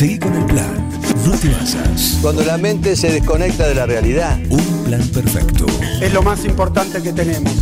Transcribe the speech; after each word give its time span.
Seguí 0.00 0.18
con 0.18 0.34
el 0.34 0.46
plan. 0.46 0.88
No 1.26 1.32
te 1.38 1.50
basas. 1.50 2.20
Cuando 2.22 2.42
la 2.42 2.56
mente 2.56 2.96
se 2.96 3.12
desconecta 3.12 3.68
de 3.68 3.74
la 3.74 3.84
realidad. 3.84 4.40
Un 4.48 4.84
plan 4.86 5.06
perfecto. 5.08 5.66
Es 6.00 6.10
lo 6.14 6.22
más 6.22 6.42
importante 6.46 7.02
que 7.02 7.12
tenemos. 7.12 7.52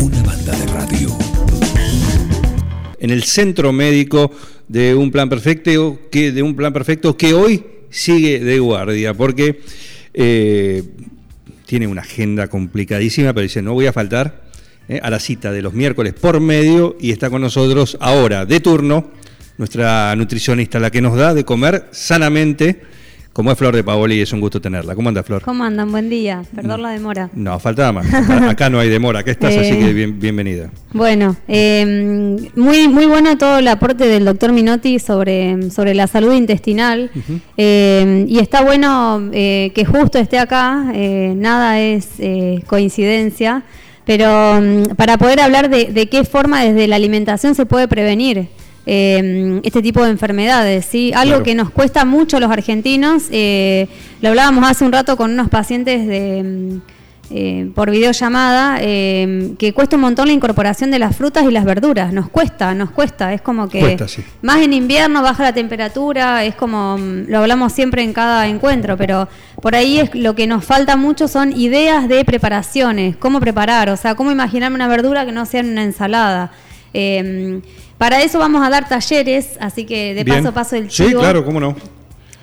Una 0.00 0.22
banda 0.22 0.56
de 0.56 0.66
radio. 0.68 1.08
En 3.00 3.10
el 3.10 3.24
centro 3.24 3.72
médico 3.72 4.30
de 4.68 4.94
un 4.94 5.10
plan 5.10 5.28
perfecto 5.28 5.98
que, 6.12 6.30
de 6.30 6.44
un 6.44 6.54
plan 6.54 6.72
perfecto 6.72 7.16
que 7.16 7.34
hoy 7.34 7.66
sigue 7.90 8.38
de 8.38 8.60
guardia, 8.60 9.14
porque 9.14 9.60
eh, 10.14 10.84
tiene 11.66 11.88
una 11.88 12.02
agenda 12.02 12.46
complicadísima, 12.46 13.32
pero 13.32 13.42
dice, 13.42 13.62
no 13.62 13.74
voy 13.74 13.86
a 13.86 13.92
faltar 13.92 14.44
eh, 14.88 15.00
a 15.02 15.10
la 15.10 15.18
cita 15.18 15.50
de 15.50 15.60
los 15.60 15.74
miércoles 15.74 16.14
por 16.14 16.38
medio 16.38 16.96
y 17.00 17.10
está 17.10 17.30
con 17.30 17.42
nosotros 17.42 17.98
ahora 18.00 18.46
de 18.46 18.60
turno 18.60 19.18
nuestra 19.58 20.14
nutricionista, 20.14 20.78
la 20.78 20.90
que 20.90 21.02
nos 21.02 21.16
da 21.16 21.34
de 21.34 21.44
comer 21.44 21.88
sanamente, 21.90 22.80
como 23.32 23.52
es 23.52 23.58
Flor 23.58 23.74
de 23.74 23.84
Paoli 23.84 24.16
y 24.16 24.20
es 24.20 24.32
un 24.32 24.40
gusto 24.40 24.60
tenerla. 24.60 24.94
¿Cómo 24.94 25.08
anda 25.08 25.22
Flor? 25.22 25.42
¿Cómo 25.42 25.64
andan? 25.64 25.90
Buen 25.90 26.08
día. 26.08 26.42
Perdón 26.54 26.82
la 26.82 26.90
demora. 26.90 27.28
No, 27.34 27.58
faltaba 27.58 27.92
más. 27.92 28.06
Acá 28.48 28.70
no 28.70 28.80
hay 28.80 28.88
demora, 28.88 29.20
acá 29.20 29.30
estás, 29.32 29.56
así 29.56 29.76
que 29.76 29.92
bienvenida. 29.92 30.70
Bueno, 30.92 31.36
eh, 31.46 32.50
muy, 32.54 32.88
muy 32.88 33.06
bueno 33.06 33.36
todo 33.36 33.58
el 33.58 33.68
aporte 33.68 34.06
del 34.06 34.24
doctor 34.24 34.52
Minotti 34.52 34.98
sobre, 34.98 35.70
sobre 35.70 35.94
la 35.94 36.06
salud 36.06 36.32
intestinal. 36.32 37.10
Eh, 37.56 38.24
y 38.28 38.38
está 38.38 38.62
bueno 38.62 39.28
eh, 39.32 39.72
que 39.74 39.84
justo 39.84 40.18
esté 40.18 40.38
acá, 40.38 40.92
nada 41.34 41.80
es 41.80 42.08
coincidencia, 42.66 43.64
pero 44.04 44.60
mm, 44.60 44.94
para 44.96 45.18
poder 45.18 45.40
hablar 45.40 45.68
de, 45.68 45.86
de 45.86 46.08
qué 46.08 46.24
forma 46.24 46.64
desde 46.64 46.86
la 46.86 46.96
alimentación 46.96 47.54
se 47.54 47.66
puede 47.66 47.88
prevenir 47.88 48.48
eh, 48.90 49.60
este 49.64 49.82
tipo 49.82 50.02
de 50.02 50.08
enfermedades, 50.08 50.86
¿sí? 50.86 51.12
Algo 51.14 51.42
que 51.42 51.54
nos 51.54 51.68
cuesta 51.68 52.06
mucho 52.06 52.38
a 52.38 52.40
los 52.40 52.50
argentinos, 52.50 53.24
eh, 53.30 53.86
lo 54.22 54.30
hablábamos 54.30 54.64
hace 54.66 54.82
un 54.82 54.92
rato 54.92 55.14
con 55.18 55.30
unos 55.30 55.50
pacientes 55.50 56.06
de, 56.06 56.42
mm, 56.42 56.80
eh, 57.30 57.70
por 57.74 57.90
videollamada, 57.90 58.78
que 58.78 59.72
cuesta 59.74 59.96
un 59.96 60.00
montón 60.00 60.28
la 60.28 60.32
incorporación 60.32 60.90
de 60.90 60.98
las 60.98 61.14
frutas 61.14 61.44
y 61.44 61.50
las 61.50 61.66
verduras, 61.66 62.14
nos 62.14 62.30
cuesta, 62.30 62.72
nos 62.72 62.90
cuesta, 62.90 63.34
es 63.34 63.42
como 63.42 63.68
que 63.68 63.98
más 64.40 64.62
en 64.62 64.72
invierno 64.72 65.20
baja 65.20 65.42
la 65.42 65.52
temperatura, 65.52 66.42
es 66.44 66.54
como, 66.54 66.96
mm, 66.96 67.26
lo 67.28 67.40
hablamos 67.40 67.74
siempre 67.74 68.02
en 68.02 68.14
cada 68.14 68.46
encuentro, 68.46 68.96
pero 68.96 69.28
por 69.60 69.74
ahí 69.74 69.98
es 69.98 70.14
lo 70.14 70.34
que 70.34 70.46
nos 70.46 70.64
falta 70.64 70.96
mucho 70.96 71.28
son 71.28 71.52
ideas 71.52 72.08
de 72.08 72.24
preparaciones, 72.24 73.18
cómo 73.18 73.38
preparar, 73.38 73.90
o 73.90 73.98
sea, 73.98 74.14
cómo 74.14 74.32
imaginarme 74.32 74.76
una 74.76 74.88
verdura 74.88 75.26
que 75.26 75.32
no 75.32 75.44
sea 75.44 75.60
en 75.60 75.72
una 75.72 75.82
ensalada. 75.82 76.52
Para 77.98 78.22
eso 78.22 78.38
vamos 78.38 78.64
a 78.64 78.70
dar 78.70 78.88
talleres, 78.88 79.58
así 79.60 79.84
que 79.84 80.14
de 80.14 80.24
paso 80.24 80.54
paso 80.54 80.76
el 80.76 80.88
chivo. 80.88 81.08
Sí, 81.08 81.14
claro, 81.14 81.44
cómo 81.44 81.58
no. 81.58 81.74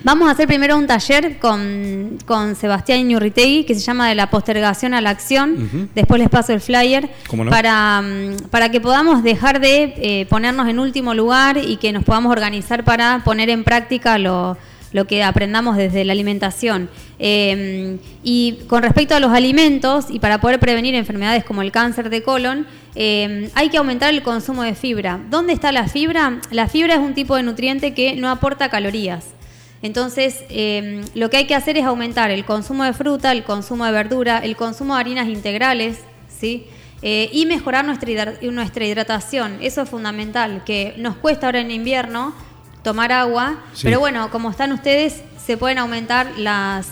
Vamos 0.03 0.27
a 0.27 0.33
hacer 0.33 0.45
primero 0.45 0.77
un 0.77 0.85
taller 0.85 1.39
con, 1.39 2.19
con 2.27 2.55
Sebastián 2.55 2.99
Iñurritegui 2.99 3.63
que 3.63 3.73
se 3.73 3.81
llama 3.81 4.07
de 4.07 4.13
la 4.13 4.29
postergación 4.29 4.93
a 4.93 5.01
la 5.01 5.09
acción. 5.09 5.89
Después 5.95 6.19
les 6.19 6.29
paso 6.29 6.53
el 6.53 6.61
flyer 6.61 7.09
¿Cómo 7.27 7.43
no? 7.43 7.49
para, 7.49 8.03
mm, 8.03 8.49
para 8.51 8.69
que 8.69 8.79
podamos 8.79 9.23
dejar 9.23 9.59
de 9.59 9.95
eh, 9.97 10.27
ponernos 10.29 10.67
en 10.67 10.77
último 10.77 11.15
lugar 11.15 11.57
y 11.57 11.77
que 11.77 11.91
nos 11.91 12.03
podamos 12.03 12.31
organizar 12.31 12.83
para 12.83 13.23
poner 13.23 13.49
en 13.49 13.63
práctica 13.63 14.19
lo, 14.19 14.57
lo 14.95 15.07
que 15.07 15.23
aprendamos 15.23 15.75
desde 15.75 16.05
la 16.05 16.13
alimentación. 16.13 16.89
Eh, 17.19 17.97
y 18.23 18.59
con 18.67 18.81
respecto 18.81 19.13
a 19.13 19.19
los 19.19 19.33
alimentos, 19.33 20.05
y 20.09 20.19
para 20.19 20.39
poder 20.39 20.57
prevenir 20.57 20.95
enfermedades 20.95 21.43
como 21.43 21.61
el 21.61 21.73
cáncer 21.73 22.09
de 22.09 22.23
colon, 22.23 22.65
eh, 22.95 23.49
hay 23.55 23.67
que 23.67 23.75
aumentar 23.75 24.13
el 24.13 24.23
consumo 24.23 24.63
de 24.63 24.73
fibra. 24.73 25.19
¿Dónde 25.29 25.51
está 25.51 25.73
la 25.73 25.89
fibra? 25.89 26.39
La 26.49 26.69
fibra 26.69 26.93
es 26.93 27.01
un 27.01 27.13
tipo 27.13 27.35
de 27.35 27.43
nutriente 27.43 27.93
que 27.93 28.15
no 28.15 28.29
aporta 28.29 28.69
calorías. 28.69 29.25
Entonces, 29.81 30.45
eh, 30.47 31.03
lo 31.13 31.29
que 31.29 31.37
hay 31.37 31.45
que 31.45 31.55
hacer 31.55 31.75
es 31.75 31.83
aumentar 31.83 32.31
el 32.31 32.45
consumo 32.45 32.85
de 32.85 32.93
fruta, 32.93 33.33
el 33.33 33.43
consumo 33.43 33.83
de 33.85 33.91
verdura, 33.91 34.39
el 34.39 34.55
consumo 34.55 34.95
de 34.95 35.01
harinas 35.01 35.27
integrales, 35.27 35.99
¿sí? 36.29 36.67
Eh, 37.01 37.29
y 37.33 37.45
mejorar 37.45 37.83
nuestra, 37.83 38.33
nuestra 38.43 38.85
hidratación. 38.85 39.57
Eso 39.59 39.81
es 39.81 39.89
fundamental, 39.89 40.63
que 40.63 40.93
nos 40.95 41.17
cuesta 41.17 41.47
ahora 41.47 41.59
en 41.59 41.69
invierno 41.69 42.33
tomar 42.85 43.11
agua, 43.11 43.57
pero 43.81 43.99
bueno, 43.99 44.29
como 44.29 44.51
están 44.51 44.71
ustedes, 44.71 45.23
se 45.43 45.57
pueden 45.57 45.79
aumentar 45.79 46.27
las 46.37 46.87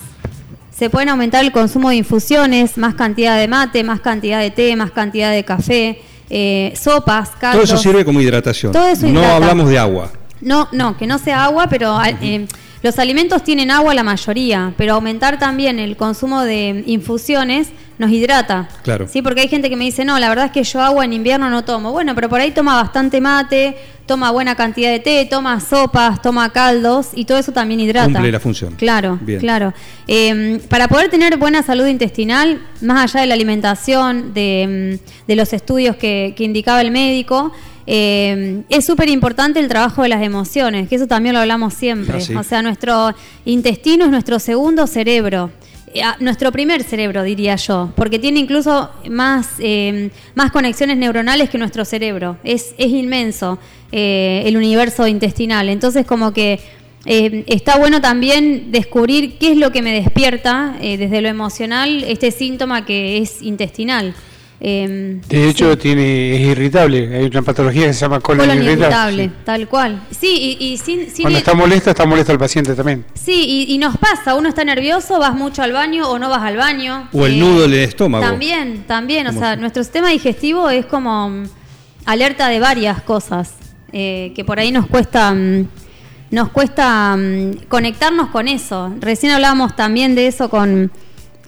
se 0.76 0.90
pueden 0.90 1.09
aumentar 1.09 1.46
el 1.46 1.52
consumo 1.52 1.90
de 1.90 1.98
infusiones, 1.98 2.80
más 2.80 2.96
cantidad 2.96 3.38
de 3.38 3.48
mate, 3.48 3.84
más 3.84 4.00
cantidad 4.00 4.40
de 4.40 4.50
té, 4.50 4.76
más 4.76 4.90
cantidad 4.90 5.31
de 5.31 5.46
café, 5.46 6.02
eh, 6.31 6.74
sopas, 6.76 7.30
caldos. 7.40 7.70
Todo 7.70 7.76
eso 7.76 7.78
sirve 7.78 8.04
como 8.04 8.20
hidratación. 8.20 8.72
Todo 8.72 8.88
eso 8.88 9.08
no 9.08 9.24
hablamos 9.24 9.70
de 9.70 9.78
agua. 9.78 10.12
No, 10.42 10.68
no, 10.72 10.98
que 10.98 11.06
no 11.06 11.20
sea 11.20 11.46
agua, 11.46 11.68
pero 11.70 11.96
eh, 12.22 12.48
los 12.83 12.99
alimentos 12.99 13.44
tienen 13.44 13.71
agua 13.71 13.94
la 13.94 14.03
mayoría, 14.03 14.73
pero 14.77 14.94
aumentar 14.94 15.39
también 15.39 15.79
el 15.79 15.97
consumo 15.97 16.41
de 16.41 16.83
infusiones 16.85 17.69
nos 17.97 18.11
hidrata. 18.11 18.67
Claro. 18.83 19.07
Sí, 19.07 19.21
porque 19.21 19.41
hay 19.41 19.47
gente 19.47 19.69
que 19.69 19.75
me 19.75 19.85
dice, 19.85 20.03
no, 20.03 20.19
la 20.19 20.29
verdad 20.29 20.45
es 20.47 20.51
que 20.51 20.63
yo 20.63 20.81
agua 20.81 21.05
en 21.05 21.13
invierno 21.13 21.49
no 21.49 21.63
tomo. 21.63 21.91
Bueno, 21.91 22.13
pero 22.13 22.27
por 22.27 22.41
ahí 22.41 22.51
toma 22.51 22.75
bastante 22.75 23.21
mate, 23.21 23.77
toma 24.05 24.31
buena 24.31 24.55
cantidad 24.55 24.91
de 24.91 24.99
té, 24.99 25.25
toma 25.29 25.59
sopas, 25.59 26.21
toma 26.21 26.51
caldos 26.51 27.09
y 27.16 27.25
todo 27.25 27.38
eso 27.38 27.51
también 27.51 27.79
hidrata. 27.79 28.05
Cumple 28.05 28.31
la 28.31 28.39
función. 28.39 28.75
Claro, 28.75 29.19
claro. 29.39 29.73
Em, 30.07 30.59
para 30.59 30.88
poder 30.88 31.09
tener 31.09 31.38
buena 31.38 31.63
salud 31.63 31.88
intestinal, 31.88 32.61
más 32.81 33.03
allá 33.03 33.21
de 33.21 33.27
la 33.27 33.33
alimentación, 33.35 34.33
de, 34.33 35.00
em, 35.27 35.35
los 35.38 35.53
estudios 35.53 35.95
que, 35.95 36.35
indicaba 36.39 36.81
el 36.81 36.91
médico, 36.91 37.53
em, 37.85 38.63
es 38.69 38.85
súper 38.85 39.09
importante 39.09 39.59
el 39.59 39.67
trabajo 39.67 40.03
de 40.03 40.09
las 40.09 40.23
emociones, 40.23 40.88
que 40.89 40.95
eso 40.95 41.07
también 41.07 41.33
lo 41.33 41.41
hablamos 41.41 41.73
siempre. 41.73 42.19
Ah, 42.35 42.39
o 42.39 42.44
sea, 42.44 42.61
nuestro 42.61 43.13
intestino 43.45 44.05
es 44.05 44.11
nuestro 44.11 44.39
segundo 44.39 44.88
cerebro. 44.88 45.51
Eh, 45.94 46.01
nuestro 46.19 46.51
primer 46.51 46.83
cerebro, 46.83 47.23
diría 47.23 47.55
yo, 47.55 47.91
porque 47.95 48.17
tiene 48.17 48.39
incluso 48.39 48.89
más, 49.09 49.47
eh, 49.59 50.09
más 50.33 50.51
conexiones 50.51 50.97
neuronales 50.97 51.49
que 51.49 51.57
nuestro 51.57 51.85
cerebro. 51.85 52.38
Es, 52.44 52.73
es 52.77 52.88
inmenso 52.88 53.59
eh, 53.91 54.44
el 54.45 54.57
universo 54.57 55.07
intestinal. 55.07 55.69
Entonces, 55.69 56.05
como 56.05 56.33
que 56.33 56.59
está 57.05 57.77
bueno 57.77 58.00
también 58.00 58.71
descubrir 58.71 59.38
qué 59.38 59.51
es 59.51 59.57
lo 59.57 59.73
que 59.73 59.81
me 59.81 59.91
despierta 59.91 60.77
desde 60.79 61.21
lo 61.21 61.27
emocional 61.27 62.01
este 62.07 62.31
síntoma 62.31 62.85
que 62.85 63.17
es 63.17 63.41
intestinal. 63.41 64.15
Em, 64.66 65.19
de 65.28 65.50
hecho, 65.50 65.78
tiene, 65.78 66.35
es 66.35 66.40
irritable. 66.40 67.13
Hay 67.13 67.25
una 67.25 67.41
patología 67.41 67.88
que 67.88 67.94
se 67.94 68.00
llama 68.00 68.22
colon, 68.22 68.50
irritable. 68.63 69.29
Tal 69.44 69.68
cual. 69.68 70.01
Sí, 70.09 70.57
y, 70.57 70.79
Cuando 71.22 71.38
está 71.38 71.53
molesta, 71.53 71.90
está 71.91 72.06
molesto 72.06 72.31
el 72.31 72.40
paciente 72.40 72.74
también. 72.74 73.03
Sí, 73.13 73.66
y, 73.68 73.78
nos 73.78 73.97
pasa. 73.97 74.35
Uno 74.35 74.47
está 74.47 74.63
nervioso, 74.63 75.19
vas 75.19 75.35
mucho 75.35 75.63
al 75.63 75.74
baño 75.74 76.09
o 76.09 76.18
no 76.18 76.29
vas 76.29 76.41
al 76.44 76.56
baño. 76.56 77.09
O 77.12 77.25
el 77.25 77.38
nudo 77.41 77.63
del 77.63 77.74
estómago. 77.74 78.24
También, 78.24 78.85
también. 78.88 79.28
O 79.28 79.34
sea, 79.34 79.57
nuestro 79.57 79.84
sistema 79.84 80.07
digestivo 80.07 80.69
es 80.69 80.85
como 80.85 81.30
mm, 81.30 81.44
alerta 82.06 82.47
de 82.47 82.62
varias 82.62 83.01
cosas 83.01 83.56
eh, 83.91 84.31
que 84.34 84.45
por 84.45 84.59
ahí 84.59 84.72
nos 84.72 84.88
cuesta. 84.88 85.34
Mm, 85.34 85.68
nos 86.31 86.50
cuesta 86.51 87.18
mm, 87.18 87.66
conectarnos 87.68 88.30
con 88.30 88.47
eso. 88.47 88.94
Recién 89.01 89.34
hablábamos 89.34 89.75
también 89.75 90.16
de 90.16 90.28
eso 90.28 90.50
con, 90.50 90.90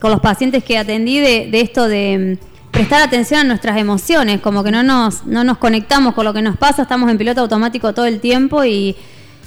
los 0.02 0.20
pacientes 0.20 0.66
que 0.66 0.78
atendí, 0.78 1.20
de 1.20 1.50
esto 1.62 1.88
de 1.88 2.38
prestar 2.76 3.02
atención 3.02 3.40
a 3.40 3.44
nuestras 3.46 3.78
emociones, 3.78 4.42
como 4.42 4.62
que 4.62 4.70
no 4.70 4.84
nos, 4.84 5.26
no 5.26 5.46
nos 5.46 5.58
conectamos 5.60 6.14
con 6.14 6.26
lo 6.26 6.34
que 6.34 6.42
nos 6.42 6.58
pasa, 6.58 6.82
estamos 6.82 7.10
en 7.10 7.18
piloto 7.18 7.40
automático 7.40 7.94
todo 7.94 8.06
el 8.06 8.20
tiempo 8.20 8.66
y, 8.66 8.98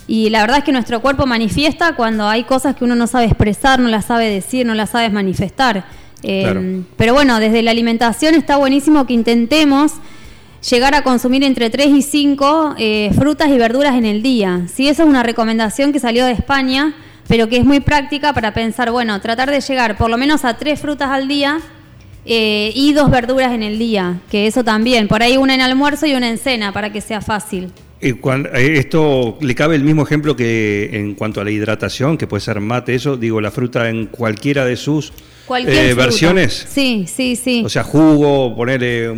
la 0.09 0.41
verdad 0.41 0.59
es 0.59 0.65
que 0.65 0.73
nuestro 0.73 1.03
cuerpo 1.03 1.27
manifiesta 1.27 1.95
cuando 1.95 2.27
hay 2.27 2.45
cosas 2.45 2.75
que 2.75 2.85
uno 2.85 2.95
no 2.95 3.07
sabe 3.07 3.27
expresar, 3.27 3.81
no 3.81 3.89
las 3.89 4.07
sabe 4.07 4.31
decir, 4.31 4.65
no 4.65 4.75
las 4.75 4.89
sabe 4.89 5.11
manifestar. 5.11 5.85
Eh, 6.23 6.83
pero 6.97 7.13
bueno, 7.13 7.39
desde 7.39 7.61
la 7.61 7.71
alimentación 7.71 8.35
está 8.35 8.57
buenísimo 8.57 9.07
que 9.07 9.13
intentemos 9.13 9.93
llegar 10.71 10.95
a 10.95 11.03
consumir 11.03 11.45
entre 11.45 11.69
3 11.69 11.89
y 11.89 12.01
5 12.01 12.77
eh, 12.79 13.11
frutas 13.15 13.51
y 13.51 13.59
verduras 13.59 13.97
en 13.97 14.07
el 14.07 14.23
día. 14.23 14.63
¿sí? 14.73 14.89
Esa 14.89 15.03
es 15.03 15.09
una 15.09 15.23
recomendación 15.23 15.93
que 15.93 16.01
salió 16.01 16.25
de 16.25 16.33
España, 16.33 16.95
pero 17.29 17.51
que 17.51 17.59
es 17.59 17.67
muy 17.67 17.81
práctica 17.81 18.33
para 18.33 18.55
pensar, 18.55 18.91
bueno, 18.91 19.21
tratar 19.21 19.51
de 19.51 19.61
llegar 19.61 19.99
por 19.99 20.09
lo 20.09 20.17
menos 20.17 20.47
a 20.47 20.55
3 20.57 20.81
frutas 20.81 21.11
al 21.11 21.29
día 21.29 21.61
eh, 22.31 22.73
y 22.75 22.93
dos 22.93 23.11
verduras 23.11 23.53
en 23.55 23.63
el 23.63 23.79
día, 23.79 24.21
que 24.31 24.47
eso 24.47 24.63
también, 24.63 25.09
por 25.09 25.23
ahí 25.23 25.39
una 25.39 25.55
en 25.55 25.63
almuerzo 25.63 26.05
y 26.05 26.15
una 26.15 26.29
en 26.29 26.37
cena 26.37 26.73
para 26.73 26.93
que 26.93 27.01
sea 27.01 27.23
fácil. 27.23 27.73
Eh, 28.01 28.79
esto 28.79 29.39
le 29.41 29.55
cabe 29.55 29.75
el 29.77 29.83
mismo 29.83 30.03
ejemplo 30.05 30.37
que 30.37 30.91
en 30.93 31.15
cuanto 31.15 31.41
a 31.41 31.45
la 31.45 31.51
hidratación, 31.51 32.17
que 32.17 32.27
puede 32.27 32.41
ser 32.41 32.61
mate, 32.61 32.95
eso, 32.95 33.17
digo, 33.17 33.41
la 33.41 33.51
fruta 33.51 33.89
en 33.89 34.07
cualquiera 34.07 34.65
de 34.65 34.77
sus 34.77 35.13
eh, 35.67 35.95
versiones. 35.97 36.67
Sí, 36.69 37.07
sí, 37.13 37.35
sí. 37.35 37.63
O 37.65 37.69
sea, 37.69 37.83
jugo, 37.83 38.55
ponerle, 38.55 39.09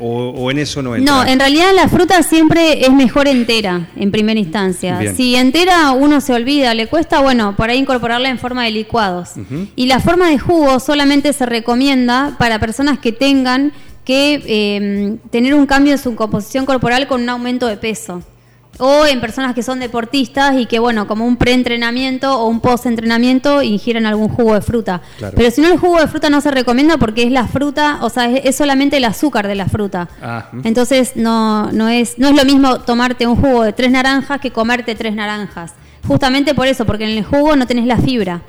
o, 0.00 0.50
en 0.50 0.58
eso 0.58 0.82
no 0.82 0.94
entra. 0.94 1.12
No, 1.12 1.26
en 1.26 1.38
realidad 1.38 1.70
la 1.74 1.88
fruta 1.88 2.22
siempre 2.22 2.84
es 2.84 2.92
mejor 2.92 3.26
entera, 3.26 3.88
en 3.96 4.10
primera 4.10 4.38
instancia. 4.38 5.14
Si 5.14 5.34
entera 5.34 5.92
uno 5.92 6.20
se 6.20 6.32
olvida, 6.32 6.74
le 6.74 6.86
cuesta, 6.86 7.20
bueno, 7.20 7.56
por 7.56 7.70
ahí 7.70 7.78
incorporarla 7.78 8.28
en 8.28 8.38
forma 8.38 8.64
de 8.64 8.70
licuados. 8.70 9.30
Y 9.76 9.86
la 9.86 10.00
forma 10.00 10.30
de 10.30 10.38
jugo 10.38 10.78
solamente 10.78 11.32
se 11.32 11.46
recomienda 11.46 12.36
para 12.38 12.58
personas 12.58 12.98
que 12.98 13.12
tengan 13.12 13.72
que 14.08 14.42
em, 14.46 15.18
tener 15.28 15.52
un 15.52 15.66
cambio 15.66 15.92
en 15.92 15.98
su 15.98 16.16
composición 16.16 16.64
corporal 16.64 17.06
con 17.06 17.20
un 17.20 17.28
aumento 17.28 17.66
de 17.66 17.76
peso. 17.76 18.22
O 18.78 19.04
en 19.04 19.20
personas 19.20 19.54
que 19.54 19.62
son 19.62 19.80
deportistas 19.80 20.56
y 20.56 20.64
que, 20.64 20.78
bueno, 20.78 21.06
como 21.06 21.26
un 21.26 21.36
preentrenamiento 21.36 22.40
o 22.40 22.46
un 22.46 22.60
post-entrenamiento 22.60 23.62
ingieren 23.62 24.06
algún 24.06 24.30
jugo 24.30 24.54
de 24.54 24.62
fruta. 24.62 25.02
Pero 25.36 25.50
si 25.50 25.60
no, 25.60 25.68
el 25.68 25.78
jugo 25.78 26.00
de 26.00 26.06
fruta 26.06 26.30
no 26.30 26.40
se 26.40 26.50
recomienda 26.50 26.96
porque 26.96 27.24
es 27.24 27.30
la 27.30 27.46
fruta, 27.48 27.98
o 28.00 28.08
sea, 28.08 28.30
es, 28.30 28.56
solamente 28.56 28.96
el 28.96 29.04
azúcar 29.04 29.46
de 29.46 29.56
la 29.56 29.66
fruta. 29.66 30.08
Ah, 30.22 30.48
Entonces, 30.64 31.14
no, 31.14 31.70
no, 31.72 31.90
es, 31.90 32.18
no 32.18 32.28
es 32.28 32.34
lo 32.34 32.46
mismo 32.46 32.80
tomarte 32.80 33.26
un 33.26 33.36
jugo 33.36 33.62
de 33.62 33.74
tres 33.74 33.90
naranjas 33.90 34.40
que 34.40 34.52
comerte 34.52 34.94
tres 34.94 35.14
naranjas. 35.14 35.74
Justamente 36.06 36.54
por 36.54 36.66
eso, 36.66 36.86
porque 36.86 37.04
en 37.04 37.18
el 37.18 37.24
jugo 37.24 37.56
no 37.56 37.66
tenés 37.66 37.84
la 37.84 37.98
fibra. 37.98 38.40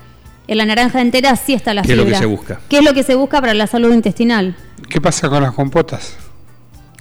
En 0.50 0.58
la 0.58 0.66
naranja 0.66 1.00
entera 1.00 1.36
sí 1.36 1.54
está 1.54 1.76
la 1.76 1.84
fibra. 1.84 1.96
¿Qué 1.96 2.02
es 2.02 2.08
lo 2.08 2.12
que 2.12 2.18
se 2.18 2.26
busca? 2.26 2.60
¿Qué 2.68 2.78
es 2.80 2.84
lo 2.84 2.94
que 2.96 3.04
se 3.04 3.14
busca 3.14 3.40
para 3.40 3.54
la 3.54 3.68
salud 3.68 3.94
intestinal? 3.94 4.56
¿Qué 4.90 5.00
pasa 5.00 5.30
con 5.30 5.44
las 5.44 5.54
compotas? 5.54 6.18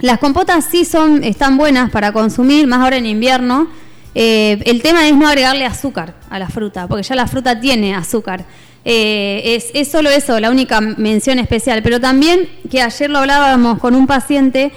Las 0.01 0.19
compotas 0.19 0.67
sí 0.71 0.85
son, 0.85 1.25
están 1.25 1.57
buenas 1.57 1.91
para 1.91 2.13
consumir, 2.13 2.67
más 2.67 2.81
ahora 2.81 2.99
en 2.99 3.07
invierno. 3.07 3.69
Eh, 4.15 4.61
el 4.67 4.83
tema 4.83 5.09
es 5.09 5.17
no 5.17 5.27
agregarle 5.27 5.65
azúcar 5.65 6.13
a 6.29 6.39
la 6.39 6.51
fruta, 6.51 6.87
porque 6.89 7.03
ya 7.05 7.15
la 7.15 7.27
fruta 7.27 7.59
tiene 7.59 7.95
azúcar. 7.95 8.45
Eh, 8.85 9.63
es, 9.73 9.89
solo 9.89 10.11
eso, 10.11 10.39
la 10.41 10.51
única 10.51 10.83
mención 10.83 11.39
especial. 11.39 11.83
Pero 11.83 12.03
también, 12.03 12.51
que 12.71 12.83
ayer 12.83 13.09
lo 13.09 13.21
hablábamos 13.21 13.79
con 13.79 13.95
un 13.95 14.07
paciente, 14.07 14.73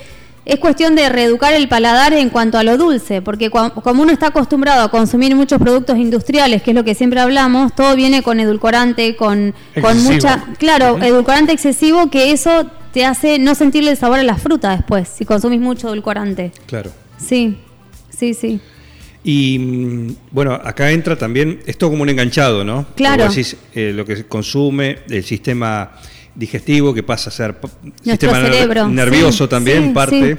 es 0.46 0.60
cuestión 0.60 0.96
de 0.96 1.10
reeducar 1.10 1.54
el 1.54 1.68
paladar 1.68 2.14
en 2.14 2.30
cuanto 2.30 2.58
a 2.58 2.64
lo 2.64 2.78
dulce, 2.78 3.22
porque 3.22 3.50
como 3.50 4.02
uno 4.02 4.12
está 4.12 4.28
acostumbrado 4.28 4.84
a 4.84 4.90
consumir 4.90 5.36
muchos 5.36 5.60
productos 5.60 5.98
industriales, 5.98 6.64
que 6.64 6.72
es 6.72 6.76
lo 6.76 6.84
que 6.84 6.96
siempre 6.96 7.20
hablamos, 7.20 7.76
todo 7.76 7.96
viene 7.96 8.24
con 8.24 8.40
edulcorante, 8.40 9.16
con, 9.16 9.54
con 9.80 10.04
mucha... 10.04 10.44
Claro, 10.58 10.98
edulcorante 11.02 11.52
excesivo, 11.52 12.10
que 12.10 12.32
eso 12.32 12.66
te 12.92 13.06
hace 13.06 13.40
no 13.40 13.56
sentirle 13.56 13.92
el 13.92 13.98
sabor 13.98 14.20
a 14.20 14.24
la 14.24 14.38
fruta 14.38 14.76
después, 14.76 15.08
si 15.08 15.26
consumís 15.26 15.60
mucho 15.60 15.88
edulcorante. 15.90 16.52
Claro. 16.66 16.92
Sí, 17.18 17.58
sí, 18.10 18.34
sí. 18.34 18.60
Y 19.24 19.60
mm, 19.60 20.16
bueno, 20.32 20.54
acá 20.54 20.92
entra 20.92 21.16
también, 21.16 21.60
esto 21.68 21.90
como 21.90 22.02
un 22.02 22.10
enganchado, 22.10 22.64
¿no? 22.64 22.88
Claro. 22.96 23.28
Eh, 23.76 23.94
lo 23.94 24.06
que 24.06 24.16
se 24.16 24.26
consume, 24.26 25.00
el 25.10 25.24
sistema 25.24 25.92
digestivo 26.36 26.94
que 26.94 27.04
pasa 27.04 27.30
a 27.30 27.34
ser 27.34 27.56
sistema 28.04 28.40
nervioso 28.88 29.48
también, 29.50 29.94
parte. 29.94 30.38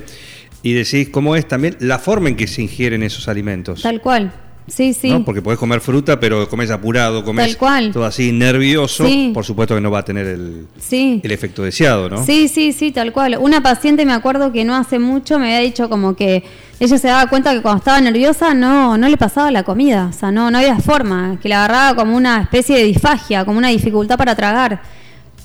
Y 0.64 0.74
decís 0.74 1.08
cómo 1.08 1.34
es 1.34 1.48
también 1.48 1.76
la 1.80 1.98
forma 1.98 2.28
en 2.28 2.36
que 2.36 2.46
se 2.46 2.62
ingieren 2.62 3.02
esos 3.02 3.26
alimentos. 3.26 3.82
Tal 3.82 4.00
cual. 4.00 4.32
Sí, 4.68 4.94
sí. 4.94 5.12
Porque 5.24 5.42
podés 5.42 5.58
comer 5.58 5.80
fruta, 5.80 6.20
pero 6.20 6.48
comes 6.48 6.70
apurado, 6.70 7.24
comes 7.24 7.58
todo 7.92 8.04
así 8.04 8.30
nervioso, 8.32 9.04
por 9.34 9.44
supuesto 9.44 9.74
que 9.74 9.80
no 9.80 9.90
va 9.90 10.00
a 10.00 10.04
tener 10.04 10.26
el, 10.26 10.66
el 10.90 11.30
efecto 11.30 11.62
deseado, 11.62 12.08
¿no? 12.08 12.24
Sí, 12.24 12.48
sí, 12.48 12.72
sí, 12.72 12.92
tal 12.92 13.12
cual. 13.12 13.36
Una 13.40 13.60
paciente 13.62 14.06
me 14.06 14.12
acuerdo 14.12 14.52
que 14.52 14.64
no 14.64 14.76
hace 14.76 14.98
mucho 14.98 15.38
me 15.38 15.46
había 15.46 15.66
dicho 15.66 15.88
como 15.88 16.14
que 16.14 16.44
ella 16.78 16.98
se 16.98 17.08
daba 17.08 17.28
cuenta 17.28 17.52
que 17.52 17.60
cuando 17.60 17.78
estaba 17.78 18.00
nerviosa 18.00 18.54
no, 18.54 18.96
no 18.96 19.08
le 19.08 19.16
pasaba 19.16 19.50
la 19.50 19.64
comida, 19.64 20.08
o 20.10 20.12
sea, 20.12 20.30
no, 20.30 20.50
no 20.50 20.58
había 20.58 20.78
forma, 20.78 21.38
que 21.42 21.48
la 21.48 21.64
agarraba 21.64 21.96
como 21.96 22.16
una 22.16 22.42
especie 22.42 22.76
de 22.76 22.84
disfagia, 22.84 23.44
como 23.44 23.58
una 23.58 23.68
dificultad 23.68 24.16
para 24.16 24.34
tragar. 24.34 24.80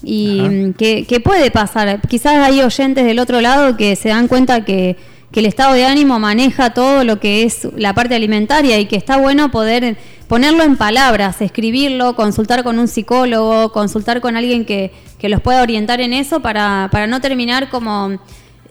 Y 0.04 0.74
que, 0.78 1.06
que 1.06 1.20
puede 1.20 1.52
pasar. 1.52 2.02
Quizás 2.08 2.36
hay 2.38 2.62
oyentes 2.62 3.06
del 3.06 3.20
otro 3.20 3.42
lado 3.42 3.76
que 3.76 3.96
se 3.96 4.10
dan 4.10 4.28
cuenta 4.28 4.64
que 4.64 4.96
que 5.32 5.42
el 5.42 5.46
estado 5.46 5.74
de 5.74 5.86
ánimo 5.86 6.20
maneja 6.20 6.74
todo 6.74 7.04
lo 7.04 7.20
que 7.20 7.44
es 7.44 7.68
la 7.76 7.94
parte 7.94 8.16
alimentaria 8.16 8.80
y 8.80 8.86
que 8.86 8.96
está 8.96 9.18
bueno 9.18 9.52
poder 9.52 9.98
ponerlo 10.28 10.64
en 10.64 10.78
palabras, 10.78 11.42
escribirlo, 11.42 12.16
consultar 12.16 12.64
con 12.64 12.80
un 12.80 12.88
psicólogo, 12.88 13.72
consultar 13.72 14.22
con 14.22 14.38
alguien 14.38 14.66
que, 14.66 14.92
los 15.22 15.42
pueda 15.42 15.62
orientar 15.62 16.00
en 16.00 16.14
eso 16.14 16.42
para, 16.42 16.90
para 16.92 17.08
no 17.08 17.20
terminar 17.20 17.70
como 17.70 18.18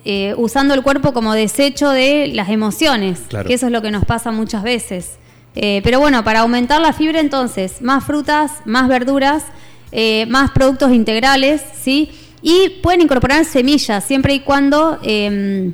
eh, 0.05 0.35
usando 0.39 0.75
el 0.75 0.83
cuerpo 0.83 1.13
como 1.13 1.35
desecho 1.35 1.91
de 1.91 2.29
las 2.29 2.49
emociones, 2.49 3.21
que 3.47 3.55
eso 3.55 3.67
es 3.67 3.73
lo 3.73 3.83
que 3.83 3.91
nos 3.91 4.05
pasa 4.05 4.31
muchas 4.31 4.63
veces. 4.63 5.19
Eh, 5.55 5.81
pero 5.85 6.01
bueno, 6.01 6.23
para 6.23 6.41
aumentar 6.41 6.81
la 6.81 6.93
fibra 6.93 7.21
entonces, 7.21 7.83
más 7.83 8.05
frutas, 8.05 8.53
más 8.65 8.89
verduras, 8.89 9.45
eh, 9.93 10.27
más 10.27 10.51
productos 10.51 10.93
integrales, 10.93 11.63
¿sí? 11.81 12.11
Y 12.43 12.81
pueden 12.83 13.01
incorporar 13.01 13.45
semillas 13.45 14.05
siempre 14.05 14.35
y 14.35 14.41
cuando 14.41 14.99
em, 15.03 15.73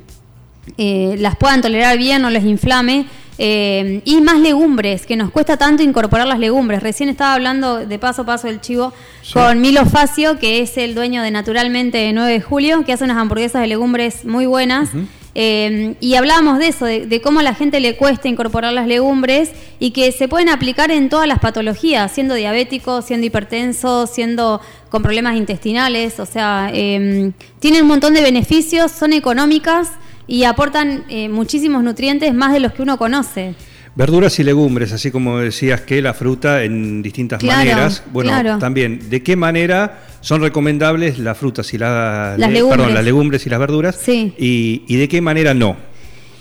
eh, 0.77 1.15
las 1.19 1.35
puedan 1.35 1.61
tolerar 1.61 1.97
bien, 1.97 2.21
no 2.21 2.29
les 2.29 2.45
inflame. 2.45 3.05
Eh, 3.39 4.01
y 4.05 4.21
más 4.21 4.39
legumbres, 4.39 5.07
que 5.07 5.15
nos 5.15 5.31
cuesta 5.31 5.57
tanto 5.57 5.81
incorporar 5.81 6.27
las 6.27 6.39
legumbres. 6.39 6.83
Recién 6.83 7.09
estaba 7.09 7.33
hablando 7.33 7.85
de 7.85 7.99
paso 7.99 8.21
a 8.21 8.25
paso 8.25 8.47
del 8.47 8.61
chivo 8.61 8.93
con 9.33 9.59
Milo 9.59 9.85
Facio, 9.85 10.37
que 10.37 10.61
es 10.61 10.77
el 10.77 10.93
dueño 10.93 11.23
de 11.23 11.31
Naturalmente 11.31 12.11
9 12.13 12.31
de 12.31 12.41
Julio, 12.41 12.85
que 12.85 12.93
hace 12.93 13.03
unas 13.03 13.17
hamburguesas 13.17 13.61
de 13.61 13.67
legumbres 13.67 14.25
muy 14.25 14.45
buenas. 14.45 14.89
Eh, 15.35 15.95
y 15.99 16.15
hablábamos 16.15 16.59
de 16.59 16.67
eso, 16.67 16.85
de, 16.85 17.21
cómo 17.21 17.39
a 17.39 17.43
la 17.43 17.55
gente 17.55 17.79
le 17.79 17.95
cuesta 17.95 18.27
incorporar 18.27 18.71
las 18.73 18.87
legumbres 18.87 19.51
y 19.79 19.91
que 19.91 20.11
se 20.11 20.27
pueden 20.27 20.49
aplicar 20.49 20.91
en 20.91 21.09
todas 21.09 21.27
las 21.27 21.39
patologías, 21.39 22.11
siendo 22.11 22.35
diabético, 22.35 23.01
siendo 23.01 23.25
hipertenso, 23.25 24.05
siendo 24.05 24.61
con 24.89 25.01
problemas 25.01 25.35
intestinales. 25.35 26.19
O 26.19 26.25
sea, 26.25 26.69
tienen 26.71 27.81
un 27.81 27.87
montón 27.87 28.13
de 28.13 28.21
beneficios, 28.21 28.91
son 28.91 29.13
económicas 29.13 29.89
y 30.27 30.43
aportan 30.43 31.03
eh, 31.09 31.29
muchísimos 31.29 31.83
nutrientes 31.83 32.33
más 32.33 32.53
de 32.53 32.59
los 32.59 32.73
que 32.73 32.81
uno 32.81 32.97
conoce. 32.97 33.55
Verduras 33.95 34.39
y 34.39 34.43
legumbres, 34.43 34.91
así 34.91 35.11
como 35.11 35.37
decías 35.37 35.81
que 35.81 36.01
la 36.01 36.13
fruta 36.13 36.63
en 36.63 37.03
distintas 37.03 37.43
maneras. 37.43 38.03
Bueno, 38.11 38.57
también, 38.57 39.09
¿de 39.09 39.21
qué 39.21 39.35
manera 39.35 39.99
son 40.23 40.41
recomendables 40.41 41.19
las 41.19 41.37
frutas 41.37 41.73
y 41.73 41.77
las 41.77 42.39
legumbres. 42.39 42.77
Perdón, 42.77 42.95
las 42.95 43.03
legumbres 43.03 43.45
y 43.45 43.49
las 43.49 43.59
verduras? 43.59 43.99
Sí. 44.01 44.33
Y, 44.37 44.95
de 44.95 45.07
qué 45.09 45.21
manera 45.21 45.53
no? 45.53 45.75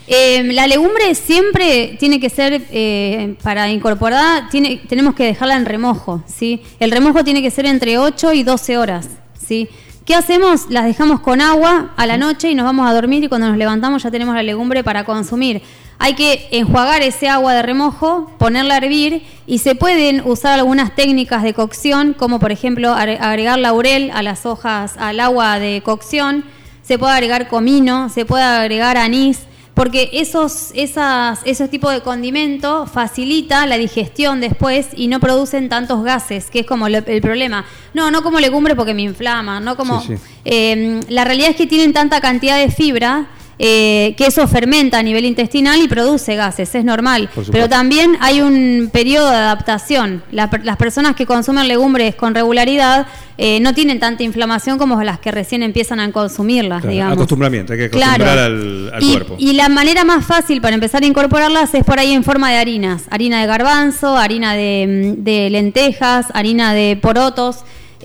Eh, 0.06 0.44
la 0.52 0.66
legumbre 0.66 1.14
siempre 1.14 1.96
tiene 1.99 2.20
que 2.20 2.31
ser, 2.31 2.62
eh, 2.70 3.34
para 3.43 3.69
incorporar, 3.70 4.49
tiene, 4.50 4.81
tenemos 4.88 5.14
que 5.14 5.25
dejarla 5.25 5.56
en 5.56 5.66
remojo, 5.66 6.22
¿sí? 6.26 6.62
El 6.78 6.90
remojo 6.90 7.25
tiene 7.25 7.43
que 7.43 7.50
ser 7.50 7.66
entre 7.66 7.99
8 7.99 8.32
y 8.34 8.44
12 8.44 8.78
horas, 8.78 9.08
¿sí? 9.38 9.69
¿Qué 10.04 10.14
hacemos? 10.14 10.66
Las 10.69 10.84
dejamos 10.84 11.20
con 11.20 11.40
agua 11.40 11.93
a 11.96 12.06
la 12.06 12.19
noche 12.19 12.50
y 12.50 12.54
nos 12.54 12.64
vamos 12.64 12.88
a 12.88 12.93
dormir 12.93 13.22
y 13.22 13.28
cuando 13.28 13.49
nos 13.49 13.56
levantamos 13.56 14.02
ya 14.02 14.10
tenemos 14.10 14.34
la 14.34 14.43
legumbre 14.43 14.82
para 14.82 15.04
consumir. 15.04 15.62
Hay 15.99 16.15
que 16.15 16.49
enjuagar 16.50 17.03
ese 17.03 17.29
agua 17.29 17.55
de 17.55 17.62
remojo, 17.62 18.33
ponerla 18.39 18.75
a 18.75 18.77
hervir 18.79 19.23
y 19.47 19.59
se 19.59 19.75
pueden 19.75 20.23
usar 20.25 20.59
algunas 20.59 20.94
técnicas 20.94 21.43
de 21.43 21.55
cocción, 21.55 22.15
como 22.15 22.41
por 22.41 22.50
ejemplo 22.50 22.93
agregar 22.93 23.59
laurel 23.59 24.11
a 24.12 24.23
las 24.23 24.44
hojas, 24.44 24.94
al 24.99 25.21
agua 25.21 25.59
de 25.59 25.81
cocción, 25.85 26.44
se 26.83 26.99
puede 26.99 27.12
agregar 27.12 27.49
comino, 27.49 28.09
se 28.09 28.25
puede 28.25 28.43
agregar 28.43 28.97
anís, 28.97 29.47
porque 29.75 30.11
esos, 30.12 30.71
esas, 30.75 31.41
esos 31.44 31.71
tipos 31.71 31.93
de 31.93 32.03
condimento 32.03 32.87
facilita 32.87 33.65
la 33.67 33.79
digestión 33.79 34.41
después 34.41 34.88
y 34.95 35.09
no 35.09 35.19
producen 35.19 35.69
tantos 35.69 36.05
gases, 36.05 36.50
que 36.50 36.61
es 36.61 36.66
como 36.66 36.88
el 36.88 37.02
problema. 37.23 37.64
No, 37.95 38.11
no 38.11 38.23
como 38.23 38.38
legumbre 38.38 38.76
porque 38.76 38.93
me 38.93 39.02
inflama, 39.02 39.61
no 39.61 39.76
como... 39.76 40.02
Em, 40.45 41.00
la 41.09 41.25
realidad 41.25 41.50
es 41.50 41.57
que 41.57 41.66
tienen 41.66 41.93
tanta 41.93 42.21
cantidad 42.21 42.59
de 42.59 42.71
fibra 42.71 43.28
eh, 43.64 44.14
que 44.16 44.26
eso 44.26 44.49
fermenta 44.49 44.99
a 44.99 45.04
nivel 45.04 45.25
intestinal 45.25 45.81
y 45.81 45.87
produce 45.87 46.35
gases, 46.35 46.75
es 46.75 46.85
normal. 46.85 47.31
Pero 47.52 47.69
también 47.69 48.16
hay 48.19 48.40
un 48.40 48.90
periodo 48.92 49.31
de 49.31 49.37
adaptación. 49.37 50.25
las 50.33 50.76
personas 50.78 51.14
que 51.14 51.26
consumen 51.26 51.69
legumbres 51.69 52.16
con 52.16 52.35
regularidad 52.35 53.07
eh, 53.38 53.61
no 53.61 53.73
tienen 53.73 54.00
tanta 54.00 54.25
inflamación 54.25 54.78
como 54.78 55.00
las 55.04 55.21
que 55.21 55.31
recién 55.31 55.62
empiezan 55.62 56.00
a 56.00 56.11
consumirlas, 56.11 56.83
digamos. 56.83 57.14
Acostumbramiento, 57.14 57.75
hay 57.75 57.78
que 57.78 57.85
acostumbrar 57.85 58.38
al, 58.40 58.92
cuerpo. 59.00 59.37
Y 59.38 59.52
la 59.52 59.69
manera 59.69 60.02
más 60.02 60.26
fácil 60.26 60.61
para 60.61 60.75
empezar 60.75 61.04
a 61.04 61.07
incorporarlas 61.07 61.73
es 61.73 61.85
por 61.85 62.00
ahí 62.00 62.11
en 62.14 62.25
forma 62.25 62.50
de 62.50 62.57
harinas. 62.57 63.04
Harina 63.11 63.42
de 63.42 63.47
garbanzo, 63.47 64.16
harina 64.16 64.54
de, 64.54 65.14
de 65.19 65.50
lentejas, 65.50 66.26
harina 66.35 66.75
de 66.75 66.99
porotos. 67.00 67.59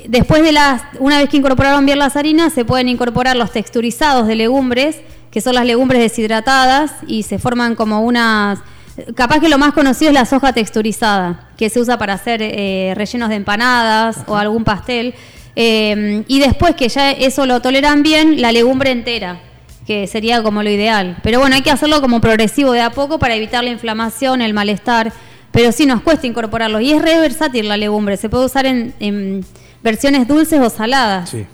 Después 0.08 0.44
de 0.44 0.52
las, 0.52 0.84
una 1.00 1.18
vez 1.18 1.30
que 1.30 1.38
incorporaron 1.38 1.84
bien 1.84 1.98
las 1.98 2.16
harinas, 2.16 2.54
se 2.54 2.64
pueden 2.64 2.90
incorporar 2.90 3.36
los 3.36 3.52
texturizados 3.52 4.28
de 4.28 4.36
legumbres 4.36 4.98
que 5.32 5.42
son 5.42 5.56
las 5.56 5.66
legumbres 5.66 6.02
deshidratadas 6.02 6.92
y 7.08 7.24
se 7.24 7.40
forman 7.40 7.76
como 7.76 8.02
unas... 8.02 8.60
Capaz 9.16 9.40
que 9.40 9.50
lo 9.50 9.60
más 9.60 9.74
conocido 9.74 10.10
es 10.10 10.16
la 10.16 10.26
soja 10.26 10.54
texturizada, 10.54 11.50
que 11.56 11.70
se 11.70 11.80
usa 11.80 12.00
para 12.00 12.14
hacer 12.14 12.42
eh, 12.42 12.94
rellenos 12.96 13.30
de 13.30 13.36
empanadas 13.36 14.24
o 14.28 14.36
algún 14.36 14.64
pastel. 14.64 15.14
Eh, 15.56 16.24
y 16.28 16.40
después 16.40 16.76
que 16.76 16.90
ya 16.90 17.12
eso 17.12 17.46
lo 17.46 17.62
toleran 17.62 18.04
bien, 18.04 18.42
la 18.42 18.52
legumbre 18.52 18.92
entera, 18.92 19.40
que 19.86 20.08
sería 20.08 20.44
como 20.44 20.64
lo 20.64 20.70
ideal. 20.70 21.18
Pero 21.24 21.40
bueno, 21.40 21.56
hay 21.56 21.62
que 21.62 21.72
hacerlo 21.72 22.02
como 22.02 22.22
progresivo 22.22 22.72
de 22.72 22.82
a 22.82 22.92
poco 22.92 23.20
para 23.20 23.36
evitar 23.36 23.64
la 23.64 23.70
inflamación, 23.70 24.42
el 24.42 24.54
malestar. 24.54 25.14
Pero 25.52 25.72
sí 25.72 25.86
nos 25.86 26.02
cuesta 26.02 26.28
incorporarlo. 26.28 26.80
Y 26.80 26.92
es 26.92 27.02
re 27.02 27.20
versátil 27.20 27.68
la 27.68 27.78
legumbre, 27.78 28.18
se 28.18 28.30
puede 28.30 28.46
usar 28.46 28.66
en, 28.66 29.44
versiones 29.82 30.28
dulces 30.28 30.60
o 30.60 30.70
saladas. 30.70 31.30
Sí. 31.30 31.46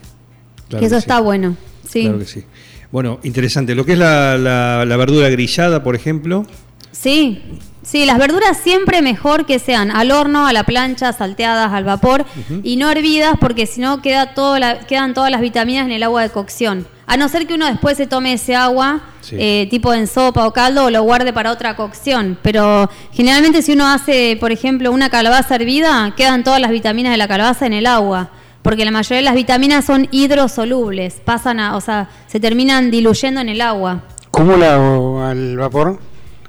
que 0.69 0.85
eso 0.85 0.97
está 0.97 1.19
bueno. 1.21 1.55
Sí. 1.87 2.03
Claro 2.03 2.19
que 2.19 2.25
sí. 2.25 2.43
Bueno, 2.93 3.19
interesante. 3.23 3.73
Lo 3.73 3.85
que 3.85 3.93
es 3.93 3.97
la, 3.97 4.37
la, 4.37 4.97
verdura 4.97 5.27
grillada, 5.27 5.81
por 5.81 5.95
ejemplo. 5.95 6.45
Sí, 6.91 7.41
Sí, 7.81 8.05
las 8.05 8.17
verduras 8.17 8.57
siempre 8.63 9.01
mejor 9.01 9.45
que 9.45 9.59
sean 9.59 9.91
al 9.91 10.11
horno, 10.11 10.47
a 10.47 10.53
la 10.53 10.63
plancha, 10.63 11.11
salteadas, 11.11 11.73
al 11.73 11.83
vapor 11.83 12.25
y 12.63 12.77
no 12.77 12.89
hervidas 12.89 13.33
porque 13.41 13.65
si 13.65 13.81
no 13.81 14.01
queda 14.01 14.33
todo 14.33 14.55
quedan 14.87 15.13
todas 15.13 15.29
las 15.29 15.41
vitaminas 15.41 15.85
en 15.85 15.91
el 15.91 16.03
agua 16.03 16.21
de 16.21 16.29
cocción. 16.29 16.87
A 17.05 17.17
no 17.17 17.27
ser 17.27 17.45
que 17.45 17.55
uno 17.55 17.65
después 17.65 17.97
se 17.97 18.07
tome 18.07 18.31
ese 18.31 18.55
agua, 18.55 19.01
eh, 19.31 19.67
tipo 19.69 19.93
en 19.93 20.07
sopa 20.07 20.47
o 20.47 20.53
caldo, 20.53 20.85
o 20.85 20.89
lo 20.89 21.03
guarde 21.03 21.33
para 21.33 21.51
otra 21.51 21.75
cocción. 21.75 22.37
Pero 22.41 22.89
generalmente 23.11 23.61
si 23.63 23.73
uno 23.73 23.85
hace, 23.85 24.37
por 24.39 24.53
ejemplo, 24.53 24.89
una 24.93 25.09
calabaza 25.09 25.55
hervida, 25.55 26.13
quedan 26.15 26.45
todas 26.45 26.61
las 26.61 26.71
vitaminas 26.71 27.11
de 27.11 27.17
la 27.17 27.27
calabaza 27.27 27.65
en 27.65 27.73
el 27.73 27.85
agua. 27.85 28.31
Porque 28.63 28.85
la 28.85 28.91
mayoría 28.91 29.17
de 29.17 29.23
las 29.23 29.35
vitaminas 29.35 29.85
son 29.85 30.07
hidrosolubles, 30.09 31.15
pasan 31.23 31.59
a, 31.59 31.75
o 31.75 31.81
sea, 31.81 32.09
se 32.27 32.39
terminan 32.39 32.89
diluyendo 32.89 33.41
en 33.41 33.49
el 33.49 33.61
agua. 33.61 34.03
¿Cómo 34.31 34.57
la 34.57 35.29
al 35.29 35.57
vapor? 35.57 35.99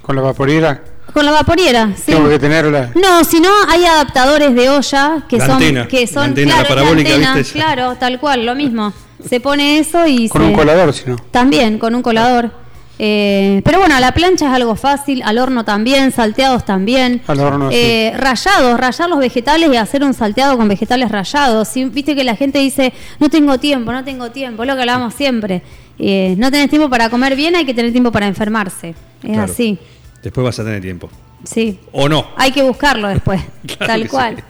¿Con 0.00 0.16
la 0.16 0.22
vaporiera? 0.22 0.82
Con 1.12 1.26
la 1.26 1.32
vaporiera, 1.32 1.90
sí. 1.96 2.12
Tengo 2.12 2.28
que 2.28 2.38
tenerla. 2.38 2.90
No, 2.94 3.24
si 3.24 3.40
no, 3.40 3.50
hay 3.68 3.84
adaptadores 3.84 4.54
de 4.54 4.70
olla 4.70 5.24
que 5.28 5.40
son. 5.40 5.58
que 5.88 6.06
son 6.06 6.32
claro, 6.34 6.68
parabólica, 6.68 7.42
claro, 7.52 7.96
tal 7.96 8.18
cual, 8.18 8.46
lo 8.46 8.54
mismo. 8.54 8.92
Se 9.28 9.40
pone 9.40 9.78
eso 9.78 10.06
y. 10.06 10.28
Con 10.28 10.42
un 10.42 10.54
colador, 10.54 10.92
si 10.92 11.08
no. 11.08 11.16
También, 11.30 11.78
con 11.78 11.94
un 11.94 12.02
colador. 12.02 12.63
Eh, 12.98 13.60
pero 13.64 13.80
bueno, 13.80 13.96
a 13.96 14.00
la 14.00 14.12
plancha 14.12 14.46
es 14.46 14.52
algo 14.52 14.76
fácil, 14.76 15.22
al 15.24 15.38
horno 15.38 15.64
también, 15.64 16.12
salteados 16.12 16.64
también. 16.64 17.22
Al 17.26 17.40
horno, 17.40 17.68
eh, 17.72 18.12
Rayados, 18.16 18.78
rayar 18.78 19.08
los 19.08 19.18
vegetales 19.18 19.68
y 19.72 19.76
hacer 19.76 20.04
un 20.04 20.14
salteado 20.14 20.56
con 20.56 20.68
vegetales 20.68 21.10
rayados. 21.10 21.70
Viste 21.74 22.14
que 22.14 22.24
la 22.24 22.36
gente 22.36 22.58
dice, 22.58 22.92
no 23.18 23.28
tengo 23.28 23.58
tiempo, 23.58 23.92
no 23.92 24.04
tengo 24.04 24.30
tiempo, 24.30 24.64
lo 24.64 24.74
que 24.74 24.80
hablamos 24.80 25.14
siempre. 25.14 25.62
Eh, 25.98 26.34
no 26.38 26.50
tenés 26.50 26.70
tiempo 26.70 26.88
para 26.88 27.08
comer 27.10 27.36
bien, 27.36 27.56
hay 27.56 27.64
que 27.64 27.74
tener 27.74 27.92
tiempo 27.92 28.12
para 28.12 28.26
enfermarse. 28.26 28.94
Es 29.22 29.38
así. 29.38 29.78
Después 30.22 30.44
vas 30.44 30.58
a 30.58 30.64
tener 30.64 30.80
tiempo. 30.80 31.10
Sí. 31.44 31.78
¿O 31.92 32.08
no? 32.08 32.28
Hay 32.36 32.52
que 32.52 32.62
buscarlo 32.62 33.08
después, 33.08 33.40
tal 33.78 34.08
cual. 34.08 34.42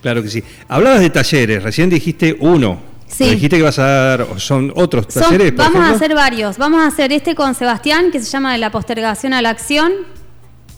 Claro 0.00 0.22
que 0.22 0.28
sí. 0.28 0.42
Hablabas 0.68 1.00
de 1.00 1.10
talleres, 1.10 1.62
recién 1.62 1.88
dijiste 1.88 2.36
uno. 2.40 2.91
Sí. 3.12 3.24
Dijiste 3.24 3.58
que 3.58 3.62
vas 3.62 3.78
a 3.78 3.86
dar, 3.86 4.26
son 4.38 4.72
otros 4.74 5.06
talleres. 5.06 5.54
vamos 5.54 5.82
a 5.82 5.90
hacer 5.90 6.14
varios. 6.14 6.56
Vamos 6.56 6.80
a 6.80 6.86
hacer 6.86 7.12
este 7.12 7.34
con 7.34 7.54
Sebastián, 7.54 8.10
que 8.10 8.20
se 8.20 8.26
llama 8.26 8.52
de 8.52 8.58
la 8.58 8.70
postergación 8.70 9.34
a 9.34 9.42
la 9.42 9.50
acción, 9.50 9.92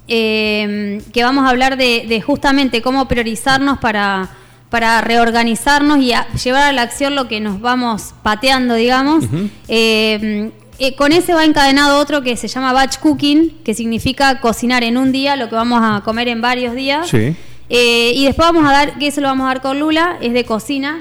eh, 0.09 1.01
que 1.13 1.23
vamos 1.23 1.47
a 1.47 1.51
hablar 1.51 1.77
de, 1.77 2.23
justamente 2.27 2.83
cómo 2.83 3.07
priorizarnos 3.07 3.79
para, 3.79 4.31
para 4.69 5.01
reorganizarnos 5.01 5.99
y 5.99 6.13
llevar 6.43 6.63
a 6.63 6.73
la 6.73 6.83
acción 6.83 7.15
lo 7.15 7.29
que 7.29 7.41
nos 7.41 7.61
vamos 7.61 8.15
pateando, 8.23 8.75
digamos. 8.75 9.25
Eh, 9.69 10.51
con 10.97 11.13
ese 11.13 11.35
va 11.35 11.45
encadenado 11.45 12.01
otro 12.01 12.23
que 12.23 12.37
se 12.37 12.49
llama 12.49 12.73
batch 12.73 12.99
cooking, 12.99 13.59
que 13.65 13.75
significa 13.75 14.41
cocinar 14.41 14.83
en 14.83 14.97
un 14.97 15.13
día 15.13 15.37
lo 15.37 15.49
que 15.49 15.55
vamos 15.55 15.81
a 15.83 16.03
comer 16.05 16.27
en 16.29 16.41
varios 16.41 16.75
días. 16.75 17.09
Sí. 17.09 17.37
Eh, 17.69 18.13
y 18.15 18.25
después 18.25 18.49
vamos 18.49 18.69
a 18.69 18.73
dar, 18.73 18.99
que 18.99 19.07
eso 19.07 19.21
lo 19.21 19.29
vamos 19.29 19.45
a 19.45 19.49
dar 19.49 19.63
con 19.63 19.79
Lula, 19.79 20.19
es 20.21 20.33
de 20.33 20.45
cocina. 20.45 20.99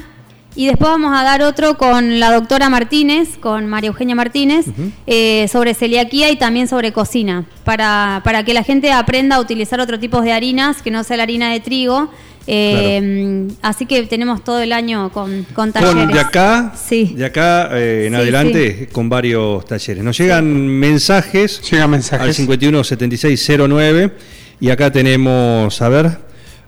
Y 0.56 0.68
después 0.68 0.92
vamos 0.92 1.18
a 1.18 1.24
dar 1.24 1.42
otro 1.42 1.78
con 1.78 2.20
la 2.20 2.32
doctora 2.32 2.70
Martínez, 2.70 3.38
con 3.40 3.68
María 3.68 3.88
Eugenia 3.88 4.16
Martínez, 4.16 4.66
eh, 5.08 5.48
sobre 5.52 5.74
celiaquía 5.74 6.30
y 6.30 6.36
también 6.36 6.68
sobre 6.68 6.92
cocina, 6.92 7.46
para, 7.64 8.22
para 8.24 8.44
que 8.44 8.54
la 8.54 8.64
gente 8.64 8.92
aprenda 8.92 9.38
a 9.38 9.40
utilizar 9.40 9.80
otro 9.80 10.00
tipo 10.00 10.22
de 10.22 10.32
harinas, 10.32 10.82
que 10.82 10.92
no 10.92 11.04
sea 11.04 11.18
la 11.18 11.24
harina 11.24 11.52
de 11.52 11.60
trigo, 11.60 12.10
eh, 12.46 13.48
Así 13.62 13.86
que 13.86 14.04
tenemos 14.04 14.44
todo 14.44 14.62
el 14.62 14.74
año 14.74 15.12
con, 15.12 15.46
con 15.54 15.72
talleres. 15.72 16.14
de 16.14 16.20
acá, 16.20 16.74
de 16.90 17.26
acá 17.26 17.70
eh, 17.72 18.06
en 18.08 18.16
adelante 18.16 18.90
con 18.92 19.10
varios 19.10 19.66
talleres. 19.66 20.04
Nos 20.04 20.18
llegan 20.18 20.68
mensajes, 20.68 21.62
llegan 21.72 21.92
mensajes 21.92 22.28
al 22.28 22.34
517609 22.34 24.12
y 24.60 24.70
acá 24.70 24.92
tenemos, 24.92 25.82
a 25.82 25.90
ver, 25.90 26.18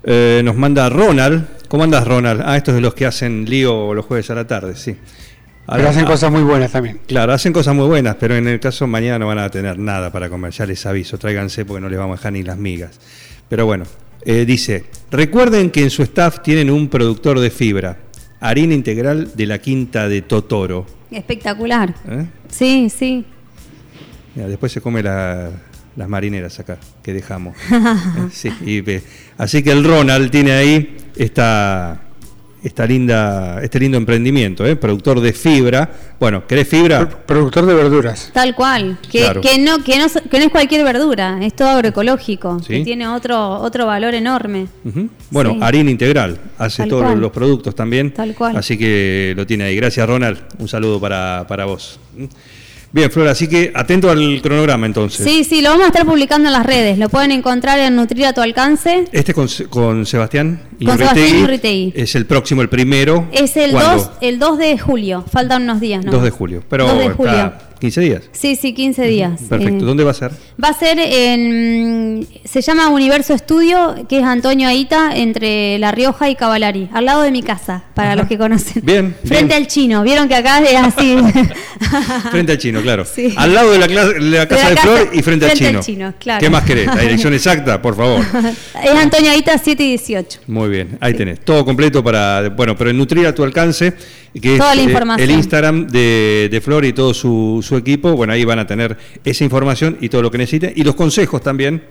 eh, 0.03 0.41
nos 0.43 0.55
manda 0.55 0.89
Ronald. 0.89 1.45
¿Cómo 1.67 1.83
andas 1.83 2.05
Ronald? 2.05 2.41
Ah, 2.45 2.57
estos 2.57 2.75
de 2.75 2.81
los 2.81 2.93
que 2.93 3.05
hacen 3.05 3.45
lío 3.45 3.93
los 3.93 4.05
jueves 4.05 4.29
a 4.29 4.35
la 4.35 4.45
tarde, 4.45 4.75
sí. 4.75 4.95
pero 5.65 5.89
hacen 5.89 6.05
cosas 6.05 6.31
muy 6.31 6.43
buenas 6.43 6.71
también. 6.71 6.99
Claro, 7.07 7.33
hacen 7.33 7.53
cosas 7.53 7.73
muy 7.73 7.87
buenas, 7.87 8.15
pero 8.19 8.35
en 8.35 8.47
el 8.47 8.59
caso 8.59 8.85
mañana 8.87 9.19
no 9.19 9.27
van 9.27 9.39
a 9.39 9.49
tener 9.49 9.79
nada 9.79 10.11
para 10.11 10.29
comer, 10.29 10.51
ya 10.51 10.65
les 10.65 10.85
aviso, 10.85 11.17
tráiganse 11.17 11.65
porque 11.65 11.81
no 11.81 11.89
les 11.89 11.97
vamos 11.97 12.15
a 12.15 12.19
dejar 12.19 12.33
ni 12.33 12.43
las 12.43 12.57
migas. 12.57 12.99
Pero 13.49 13.65
bueno, 13.65 13.85
eh, 14.21 14.45
dice, 14.45 14.85
recuerden 15.11 15.71
que 15.71 15.81
en 15.81 15.89
su 15.89 16.03
staff 16.03 16.41
tienen 16.41 16.69
un 16.69 16.87
productor 16.87 17.39
de 17.39 17.49
fibra, 17.49 17.97
harina 18.39 18.73
integral 18.73 19.31
de 19.35 19.45
la 19.45 19.59
quinta 19.59 20.07
de 20.07 20.21
Totoro. 20.21 20.85
Espectacular. 21.09 21.95
¿Eh? 22.07 22.25
Sí, 22.49 22.89
sí. 22.89 23.25
después 24.35 24.71
se 24.71 24.81
come 24.81 25.01
las 25.01 26.09
marineras 26.09 26.59
acá, 26.59 26.77
que 27.01 27.13
dejamos. 27.13 27.55
Así 29.37 29.63
que 29.63 29.71
el 29.71 29.83
Ronald 29.83 30.29
tiene 30.29 30.51
ahí 30.51 30.97
esta 31.15 32.01
esta 32.65 32.83
linda, 32.87 33.61
este 33.61 33.79
lindo 33.79 33.95
emprendimiento, 33.95 34.65
¿eh? 34.65 34.75
productor 34.75 35.21
de 35.21 35.33
fibra. 35.33 35.87
Bueno, 36.19 36.47
¿querés 36.47 36.67
fibra? 36.67 37.07
productor 37.07 37.67
de 37.67 37.75
verduras. 37.75 38.31
Tal 38.33 38.55
cual, 38.55 38.97
que, 39.03 39.19
que, 39.39 39.59
no, 39.59 39.83
que, 39.83 39.99
no, 39.99 40.07
que 40.07 40.39
no 40.39 40.45
es 40.45 40.51
cualquier 40.51 40.83
verdura, 40.83 41.37
es 41.43 41.55
todo 41.55 41.69
agroecológico, 41.69 42.59
que 42.67 42.83
tiene 42.83 43.07
otro, 43.07 43.59
otro 43.59 43.85
valor 43.85 44.15
enorme. 44.15 44.65
Bueno, 45.29 45.57
harina 45.61 45.91
integral, 45.91 46.39
hace 46.57 46.87
todos 46.87 47.15
los 47.15 47.31
productos 47.31 47.75
también. 47.75 48.11
Tal 48.11 48.33
cual. 48.33 48.57
Así 48.57 48.79
que 48.79 49.33
lo 49.37 49.45
tiene 49.45 49.65
ahí. 49.65 49.75
Gracias, 49.75 50.07
Ronald. 50.07 50.39
Un 50.57 50.67
saludo 50.67 50.99
para, 50.99 51.45
para 51.47 51.65
vos. 51.65 51.99
Bien, 52.95 53.11
Flora, 53.11 53.31
así 53.31 53.49
que 53.49 53.73
atento 53.75 54.09
al 54.09 54.39
cronograma 54.41 54.85
entonces. 54.85 55.25
Sí, 55.25 55.43
sí, 55.43 55.61
lo 55.61 55.71
vamos 55.71 55.83
a 55.83 55.87
estar 55.87 56.05
publicando 56.05 56.47
en 56.47 56.53
las 56.53 56.65
redes. 56.65 56.97
Lo 56.97 57.09
pueden 57.09 57.31
encontrar 57.31 57.77
en 57.77 57.93
Nutrir 57.93 58.25
a 58.25 58.31
tu 58.31 58.39
alcance. 58.39 59.03
Este 59.11 59.33
con, 59.33 59.49
con 59.69 60.05
Sebastián 60.05 60.61
y 60.79 60.85
Con 60.85 60.97
Sebastián 60.97 61.59
Es 61.93 62.15
el 62.15 62.25
próximo, 62.25 62.61
el 62.61 62.69
primero. 62.69 63.27
Es 63.33 63.57
el 63.57 63.73
2, 63.73 64.11
el 64.21 64.39
2 64.39 64.57
de 64.57 64.77
julio. 64.77 65.25
Faltan 65.29 65.63
unos 65.63 65.81
días, 65.81 66.05
¿no? 66.05 66.11
2 66.13 66.23
de 66.23 66.29
julio. 66.29 66.63
Pero 66.69 66.87
2 66.87 66.99
de 66.99 67.09
julio. 67.09 67.53
15 67.79 68.01
días. 68.01 68.23
Sí, 68.31 68.55
sí, 68.55 68.73
15 68.73 69.03
días. 69.07 69.41
Perfecto. 69.49 69.83
Eh, 69.83 69.87
¿Dónde 69.87 70.03
va 70.03 70.11
a 70.11 70.13
ser? 70.13 70.31
Va 70.63 70.69
a 70.69 70.73
ser 70.73 70.97
en. 70.99 72.27
Se 72.43 72.61
llama 72.61 72.89
Universo 72.89 73.33
Estudio, 73.33 73.95
que 74.07 74.19
es 74.19 74.23
Antonio 74.23 74.67
Aita, 74.67 75.15
entre 75.15 75.77
La 75.79 75.91
Rioja 75.91 76.29
y 76.29 76.35
Cavalari, 76.35 76.89
al 76.93 77.05
lado 77.05 77.21
de 77.21 77.31
mi 77.31 77.43
casa, 77.43 77.83
para 77.93 78.15
los 78.15 78.27
que 78.27 78.37
conocen. 78.37 78.81
Bien. 78.85 79.15
Frente 79.25 79.53
al 79.53 79.67
chino. 79.67 80.03
Vieron 80.03 80.27
que 80.27 80.35
acá 80.35 80.59
es 80.59 80.79
así. 80.79 81.17
frente 82.31 82.53
al 82.53 82.57
chino, 82.57 82.81
claro. 82.81 83.05
Al 83.35 83.53
lado 83.53 83.71
de 83.71 83.79
la, 83.79 84.47
casa 84.47 84.69
de, 84.69 84.77
Flor 84.77 85.09
y 85.13 85.21
frente, 85.21 85.45
al 85.45 85.81
chino. 85.81 86.13
claro. 86.19 86.39
¿Qué 86.39 86.49
más 86.49 86.63
querés? 86.63 86.87
La 86.87 87.01
dirección 87.01 87.33
exacta, 87.35 87.81
por 87.81 87.95
favor. 87.95 88.23
es 88.83 88.91
Antonio 88.91 89.31
Aita 89.31 89.57
7 89.57 89.83
y 89.83 89.89
18. 89.89 90.39
Muy 90.47 90.69
bien, 90.69 90.97
ahí 91.01 91.13
tenés. 91.13 91.39
Todo 91.41 91.65
completo 91.65 92.03
para. 92.03 92.49
Bueno, 92.49 92.75
pero 92.75 92.93
nutrir 92.93 93.27
a 93.27 93.35
tu 93.35 93.43
alcance 93.43 93.93
que 94.39 94.57
Toda 94.57 94.71
es 94.71 94.77
la 94.77 94.81
eh, 94.81 94.85
información. 94.85 95.29
el 95.29 95.35
Instagram 95.35 95.87
de, 95.87 96.49
de, 96.51 96.61
Flor 96.61 96.85
y 96.85 96.93
todo 96.93 97.13
su, 97.13 97.63
su, 97.63 97.77
equipo. 97.77 98.15
Bueno, 98.15 98.33
ahí 98.33 98.43
van 98.43 98.59
a 98.59 98.67
tener 98.67 98.97
esa 99.23 99.43
información 99.43 99.97
y 100.01 100.09
todo 100.09 100.21
lo 100.21 100.31
que 100.31 100.37
necesiten 100.37 100.73
y 100.75 100.83
los 100.83 100.95
consejos 100.95 101.41
también 101.41 101.83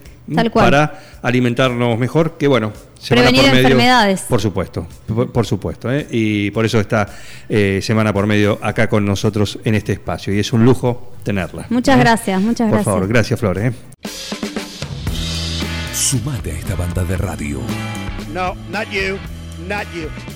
para 0.52 1.00
alimentarnos 1.22 1.98
mejor, 1.98 2.36
que 2.38 2.48
bueno, 2.48 2.72
semana 2.98 3.28
Prevenir 3.28 3.42
por 3.42 3.54
medio, 3.54 3.66
enfermedades. 3.66 4.20
Por 4.22 4.40
supuesto, 4.40 4.86
por, 5.32 5.46
supuesto, 5.46 5.92
¿eh? 5.92 6.06
y 6.10 6.50
por 6.50 6.64
eso 6.64 6.80
está 6.80 7.08
eh, 7.48 7.80
semana 7.82 8.12
por 8.12 8.26
medio 8.26 8.58
acá 8.62 8.88
con 8.88 9.04
nosotros 9.04 9.58
en 9.64 9.74
este 9.74 9.92
espacio 9.92 10.34
y 10.34 10.38
es 10.38 10.52
un 10.52 10.64
lujo 10.64 11.14
tenerla. 11.22 11.66
Muchas 11.68 11.98
gracias, 11.98 12.40
muchas 12.40 12.68
gracias. 12.68 12.84
Por 12.84 12.94
favor, 12.94 13.08
gracias 13.08 13.40
Flor. 13.40 13.58
¿eh? 13.58 13.72
Sumate 15.92 16.52
a 16.52 16.58
esta 16.58 16.74
banda 16.74 17.04
de 17.04 17.16
radio. 17.16 17.60
No, 18.32 18.54
not 18.70 18.88
you. 18.90 19.18
Not 19.68 19.86
you. 19.94 20.34